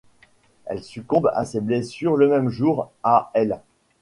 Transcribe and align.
Elle 0.65 0.81
succombe 0.81 1.31
à 1.31 1.45
ses 1.45 1.61
blessures 1.61 2.17
le 2.17 2.27
même 2.27 2.49
jour 2.49 2.89
à 3.03 3.29
l'. 3.35 3.61